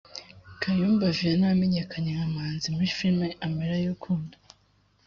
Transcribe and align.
Kayumba 0.61 1.15
Vianney 1.17 1.49
wamenyekanye 1.49 2.09
nka 2.15 2.27
Manzi 2.33 2.67
muri 2.73 2.87
filime 2.97 3.27
Amarira 3.45 3.77
y’urukundo 3.79 4.35